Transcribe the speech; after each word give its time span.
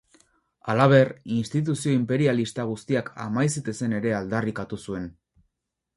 Halaber, 0.71 1.11
instituzio 1.35 1.93
inperialista 1.97 2.65
guztiak 2.71 3.13
amai 3.27 3.47
zitezen 3.57 3.97
ere 3.99 4.19
aldarrikatu 4.21 4.85
zuen. 4.89 5.11